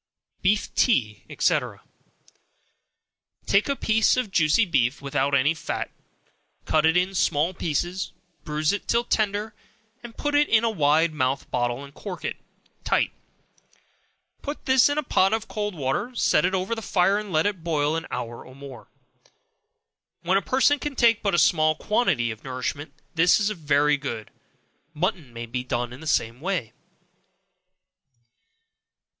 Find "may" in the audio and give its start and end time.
25.31-25.45